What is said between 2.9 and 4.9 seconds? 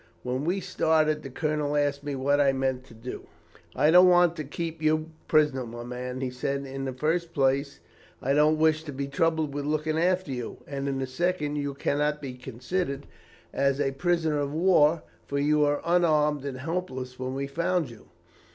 do. "'I don't want to keep